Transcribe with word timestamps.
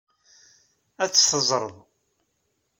Ad 1.03 1.09
tt-teẓreḍ. 1.11 1.75